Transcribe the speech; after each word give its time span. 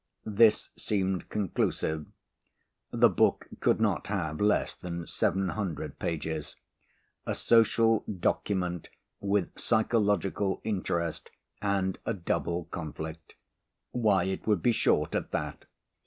This 0.25 0.71
seemed 0.75 1.29
conclusive. 1.29 2.07
The 2.89 3.07
book 3.07 3.47
could 3.59 3.79
not 3.79 4.07
have 4.07 4.41
less 4.41 4.73
than 4.73 5.05
700 5.05 5.99
pages. 5.99 6.55
A 7.27 7.35
social 7.35 8.03
document 8.11 8.89
with 9.19 9.59
psychological 9.59 10.59
interest 10.63 11.29
and 11.61 11.99
a 12.03 12.15
double 12.15 12.63
conflict. 12.71 13.35
Why, 13.91 14.23
it 14.23 14.47
would 14.47 14.63
be 14.63 14.71
short 14.71 15.13
at 15.13 15.29
that. 15.33 15.65